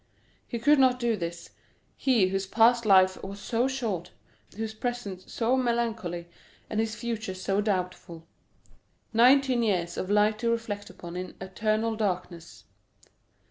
He 0.47 0.57
could 0.57 0.79
not 0.79 0.99
do 0.99 1.15
this, 1.15 1.51
he 1.95 2.29
whose 2.29 2.47
past 2.47 2.87
life 2.87 3.21
was 3.21 3.39
so 3.39 3.67
short, 3.67 4.09
whose 4.57 4.73
present 4.73 5.29
so 5.29 5.55
melancholy, 5.55 6.27
and 6.71 6.79
his 6.79 6.95
future 6.95 7.35
so 7.35 7.61
doubtful. 7.61 8.25
Nineteen 9.13 9.61
years 9.61 9.97
of 9.97 10.09
light 10.09 10.39
to 10.39 10.49
reflect 10.49 10.89
upon 10.89 11.15
in 11.15 11.35
eternal 11.39 11.95
darkness! 11.95 12.63